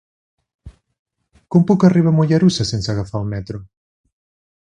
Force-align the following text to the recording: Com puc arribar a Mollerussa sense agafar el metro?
Com 1.55 1.67
puc 1.71 1.85
arribar 1.89 2.13
a 2.15 2.19
Mollerussa 2.21 2.67
sense 2.71 2.91
agafar 2.95 3.21
el 3.23 3.31
metro? 3.35 3.63